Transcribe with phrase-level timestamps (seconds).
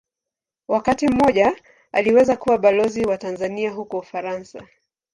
[0.67, 1.55] Wakati mmoja
[1.91, 4.67] aliweza kuwa Balozi wa Tanzania huko Ufaransa.